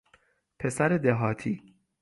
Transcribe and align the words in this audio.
پسر 0.59 0.97
دهاتی 0.97 1.63